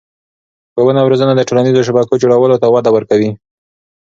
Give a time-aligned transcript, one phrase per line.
[0.73, 3.31] ښوونه او روزنه د ټولنیزو شبکو جوړولو ته وده ورکوي.